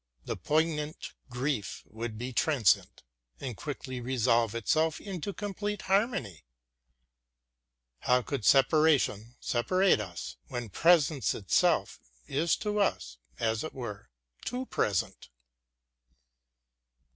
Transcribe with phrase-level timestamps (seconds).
[0.25, 3.03] The poignant grief would be transient
[3.39, 6.43] and quickly resolve itself into complete harmony.
[7.99, 14.09] How could separation separate us, when presence itself is to us, as it were,
[14.43, 15.29] too present?